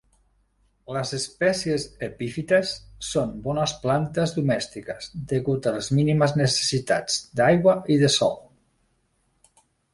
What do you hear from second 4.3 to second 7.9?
domèstiques degut a les mínimes necessitats d'aigua